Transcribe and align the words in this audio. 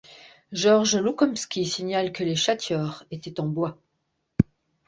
Georges 0.51 0.97
Loukomski 0.99 1.63
signale 1.63 2.11
que 2.11 2.23
les 2.23 2.35
chatiors 2.35 3.03
étaient 3.11 3.39
en 3.39 3.45
bois. 3.45 3.77